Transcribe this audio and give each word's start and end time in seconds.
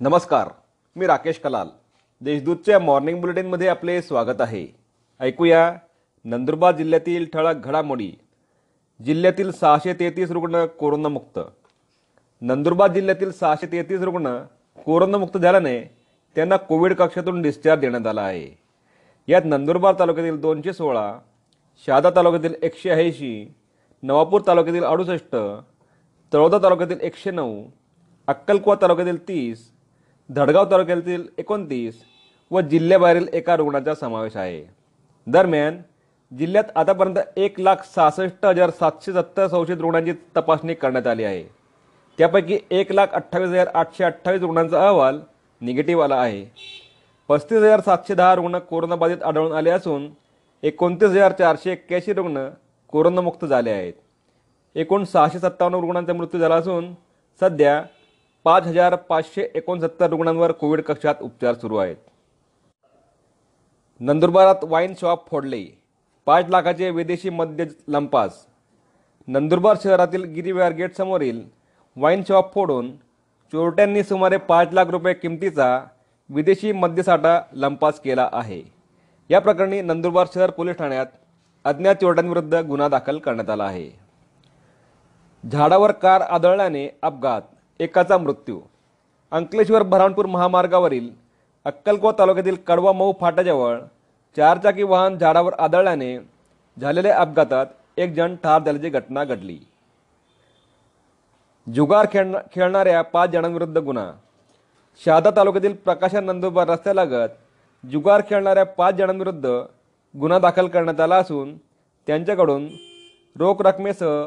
नमस्कार 0.00 0.48
मी 0.96 1.06
राकेश 1.06 1.38
कलाल. 1.38 1.68
देशदूतच्या 2.20 2.78
मॉर्निंग 2.78 3.20
बुलेटिनमध्ये 3.20 3.68
आपले 3.68 4.02
स्वागत 4.02 4.40
आहे. 4.40 4.66
ऐकूया 5.20 5.72
नंदुरबार 6.24 6.76
जिल्ह्यातील 6.76 7.24
ठळक 7.32 7.64
घडामोडी. 7.64 8.10
जिल्ह्यातील 9.04 9.50
सहाशे 9.52 9.92
तेहतीस 9.92 10.30
रुग्ण 10.30 10.64
कोरोनामुक्त. 10.66 11.38
नंदुरबार 12.40 12.92
जिल्ह्यातील 12.92 13.32
सहाशे 13.32 13.66
तेहतीस 13.72 14.00
रुग्ण 14.00 14.36
कोरोनामुक्त 14.84 15.38
झाल्याने 15.38 15.80
त्यांना 16.36 16.56
कोविड 16.56 16.92
कक्षातून 16.92 17.42
डिस्चार्ज 17.42 17.80
देण्यात 17.80 18.06
आला 18.06 18.22
आहे. 18.22 18.58
यात 19.28 19.42
नंदुरबार 19.44 19.94
तालुक्यातील 19.98 20.40
दोनशे 20.40 20.72
सोळा 20.72 21.18
शहादा 21.86 22.10
तालुक्यातील 22.16 22.54
एकशे 22.62 22.90
ऐंशी 22.90 23.52
नवापूर 24.02 24.40
तालुक्यातील 24.46 24.84
अडुसष्ट 24.84 25.36
तळोदा 26.32 26.58
तालुक्यातील 26.58 27.00
एकशे 27.00 27.30
नऊ 27.30 27.62
अक्कलकुवा 28.26 28.76
तालुक्यातील 28.82 29.28
तीस 29.28 29.70
धडगाव 30.30 30.64
तालुक्यातील 30.70 31.26
एकोणतीस 31.38 32.02
व 32.50 32.60
जिल्ह्याबाहेरील 32.60 33.28
एका 33.32 33.56
रुग्णाचा 33.56 33.94
समावेश 33.94 34.36
आहे. 34.36 34.62
दरम्यान 35.26 35.78
जिल्ह्यात 36.32 36.64
आतापर्यंत 36.74 37.18
एक 37.36 37.60
लाख 37.60 37.84
सहासष्ट 37.94 38.44
हजार 38.46 38.70
सातशे 38.70 39.12
सत्तर 39.12 39.46
संशयित 39.46 39.78
रुग्णांची 39.78 40.12
तपासणी 40.36 40.74
करण्यात 40.74 41.06
आली 41.06 41.24
आहे. 41.24 41.42
त्यापैकी 42.18 42.58
एक 42.70 42.92
लाख 42.92 43.06
अठ्ठावीस 43.12 43.48
हजार 43.48 43.66
आठशे 43.74 44.04
अठ्ठावीस 44.04 44.40
रुग्णांचा 44.40 44.86
अहवाल 44.86 45.20
निगेटिव्ह 45.60 46.04
आला 46.04 46.16
आहे. 46.16 46.44
पस्तीस 47.28 47.58
हजार 47.58 47.80
सातशे 47.80 48.14
दहा 48.14 48.34
रुग्ण 48.34 48.58
कोरोनाबाधित 48.58 49.22
आढळून 49.22 49.52
आले 49.52 49.70
असून 49.70 50.08
एकोणतीस 50.62 51.08
हजार 51.08 51.32
चारशे 51.32 51.72
एक्क्याऐंशी 51.72 52.12
रुग्ण 52.12 52.48
कोरोनामुक्त 52.92 53.44
झाले 53.44 53.70
आहेत. 53.70 53.92
एकूण 54.74 55.04
सहाशे 55.04 55.38
सत्तावन्न 55.38 55.78
रुग्णांचा 55.78 56.12
मृत्यू 56.12 56.40
झाला 56.40 56.54
असून 56.54 56.94
सध्या 57.40 57.82
पाच 58.44 58.66
हजार 58.66 58.96
पाचशे 58.96 59.48
एकोणसत्तर 59.54 60.10
रुग्णांवर 60.10 60.52
कोविड 60.52 60.80
कक्षात 60.80 61.14
उपचार 61.20 61.54
सुरू 61.54 61.76
आहेत. 61.76 61.96
नंदुरबारात 64.00 64.54
वाईन 64.62 64.92
शॉप 65.00 65.28
फोडले. 65.28 65.64
पाच 66.26 66.44
लाखाचे 66.48 66.90
विदेशी 66.90 67.30
मद्य 67.30 67.64
लंपास. 67.88 68.46
नंदुरबार 69.26 69.76
शहरातील 69.84 70.24
गिरीविहार 70.24 70.72
गेटसमोरील 70.72 71.40
वाईन 71.96 72.22
शॉप 72.28 72.54
फोडून 72.54 72.96
चोरट्यांनी 73.52 74.02
सुमारे 74.02 74.36
पाच 74.36 74.68
लाख 74.72 74.86
रुपये 74.86 75.14
किमतीचा 75.14 75.84
विदेशी 76.28 76.72
मद्यसाठा 76.72 77.40
लंपास 77.52 78.00
केला 78.00 78.28
आहे. 78.32 78.62
या 79.30 79.40
प्रकरणी 79.40 79.82
नंदुरबार 79.82 80.26
शहर 80.34 80.50
पोलीस 80.50 80.76
ठाण्यात 80.76 81.06
अज्ञात 81.64 81.94
चोरट्यांविरुद्ध 81.94 82.54
गुन्हा 82.54 82.88
दाखल 82.88 83.18
करण्यात 83.18 83.50
आला 83.50 83.64
आहे. 83.64 83.90
झाडावर 85.52 85.92
कार 85.92 86.20
आदळल्याने 86.20 86.98
अपघात 87.02 87.42
एकाचा 87.80 88.16
मृत्यू. 88.18 88.60
अंकलेश्वर 89.32 89.82
बऱ्हाणपूर 89.82 90.26
महामार्गावरील 90.26 91.08
अक्कलकोट 91.66 92.18
तालुक्यातील 92.18 92.56
कडवा 92.66 92.92
मऊ 92.92 93.12
फाट्याजवळ 93.20 93.78
चारचाकी 94.36 94.82
वाहन 94.82 95.18
झाडावर 95.18 95.54
आदळल्याने 95.58 96.16
झालेल्या 96.76 97.16
अपघातात 97.18 97.66
एक 97.96 98.14
जण 98.14 98.34
ठार 98.36 98.62
झाल्याची 98.62 98.88
घटना 98.88 99.24
घडली. 99.24 99.58
जुगार 101.66 102.06
खेळ 102.12 102.36
खेळणाऱ्या 102.54 103.02
पाच 103.02 103.30
जणांविरुद्ध 103.30 103.78
गुन्हा. 103.78 104.10
शहादा 105.00 105.30
तालुक्यातील 105.36 105.74
प्रकाशन 105.74 106.24
नंदुरबार 106.24 106.68
रस्त्यालगत 106.68 107.28
जुगार 107.84 108.22
खेळणाऱ्या 108.28 108.64
पाच 108.66 108.94
जणांविरुद्ध 108.94 109.46
गुन्हा 110.14 110.38
दाखल 110.38 110.68
करण्यात 110.68 111.00
आला 111.00 111.16
असून 111.16 111.56
त्यांच्याकडून 112.08 112.68
रोख 113.36 113.60
रकमेसह 113.60 114.26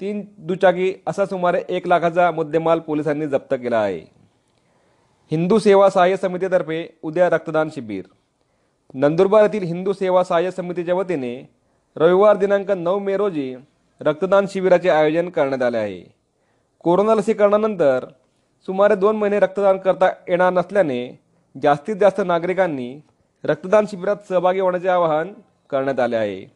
तीन 0.00 0.24
दुचाकी 0.38 0.94
असा 1.06 1.26
सुमारे 1.26 1.62
एक 1.68 1.86
लाखाचा 1.86 2.30
मुद्देमाल 2.30 2.78
पोलिसांनी 2.78 3.26
जप्त 3.26 3.54
केला 3.54 3.78
आहे. 3.78 4.00
हिंदू 5.30 5.58
सेवा 5.58 5.90
सहाय्य 5.90 6.16
समितीतर्फे 6.16 6.98
उद्या 7.02 7.28
रक्तदान 7.30 7.68
शिबिर. 7.74 8.02
नंदुरबार 8.94 9.42
येथील 9.42 9.62
हिंदू 9.62 9.92
सेवा 9.92 10.24
सहाय्य 10.24 10.50
समितीच्या 10.50 10.94
वतीने 10.94 11.48
रविवार 11.96 12.36
दिनांक 12.36 12.70
नऊ 12.70 12.98
मे 12.98 13.16
रोजी 13.16 13.54
रक्तदान 14.00 14.46
शिबिराचे 14.50 14.88
आयोजन 14.88 15.28
करण्यात 15.28 15.62
आले 15.62 15.78
आहे. 15.78 16.14
कोरोना 16.80 17.14
लसीकरणानंतर 17.14 18.04
सुमारे 18.66 18.94
दोन 18.94 19.16
महिने 19.16 19.40
रक्तदान 19.40 19.78
करता 19.78 20.06
येणार 20.28 20.52
नसल्याने 20.52 21.18
जास्तीत 21.62 21.96
जास्त 21.96 22.20
नागरिकांनी 22.24 23.00
रक्तदान 23.44 23.86
शिबिरात 23.86 24.16
सहभागी 24.28 24.60
होण्याचे 24.60 24.88
आवाहन 24.88 25.32
करण्यात 25.70 26.00
आले 26.00 26.16
आहे. 26.16 26.52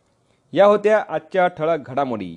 या 0.53 0.67
होत्या 0.67 1.05
आजच्या 1.09 1.47
ठळक 1.47 1.91
घडामोडी. 1.91 2.37